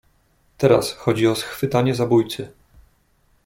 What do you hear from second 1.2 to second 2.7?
o schwytanie zabójcy."